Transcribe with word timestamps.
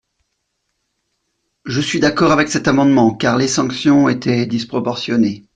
Je 1.65 1.79
suis 1.79 1.99
d’accord 1.99 2.31
avec 2.31 2.49
cet 2.49 2.67
amendement, 2.67 3.13
car 3.13 3.37
les 3.37 3.47
sanctions 3.47 4.09
étaient 4.09 4.47
disproportionnées. 4.47 5.45